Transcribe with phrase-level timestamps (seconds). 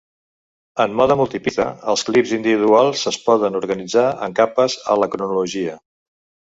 [0.85, 5.83] En mode multipista, els clips individuals es poden organitzar en capes a la cronologia.